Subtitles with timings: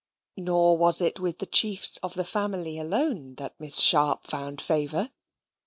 [0.37, 5.11] Nor was it with the chiefs of the family alone that Miss Sharp found favour.